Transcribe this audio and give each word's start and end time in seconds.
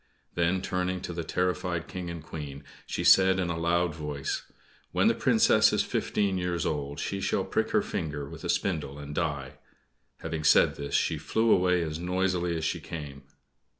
Then, 0.33 0.63
turning 0.63 0.99
to 1.01 1.13
the 1.13 1.23
terrified 1.23 1.87
King 1.87 2.09
and 2.09 2.23
Queen, 2.23 2.63
she 2.87 3.03
said, 3.03 3.37
in 3.39 3.51
a 3.51 3.57
loud 3.59 3.93
voice: 3.93 4.51
"When 4.91 5.07
the 5.07 5.13
Princess 5.13 5.71
is 5.73 5.83
fifteen 5.83 6.39
years 6.39 6.65
old 6.65 6.99
she 6.99 7.21
shall 7.21 7.45
prick 7.45 7.69
her 7.69 7.83
finger 7.83 8.27
with 8.27 8.43
a 8.43 8.49
spindle 8.49 8.97
and 8.97 9.13
die!" 9.13 9.59
Having 10.21 10.45
said 10.45 10.73
this 10.75 10.95
she 10.95 11.19
flew 11.19 11.51
away 11.51 11.83
as 11.83 11.99
noisily 11.99 12.57
as 12.57 12.65
she 12.65 12.79
came. 12.79 13.25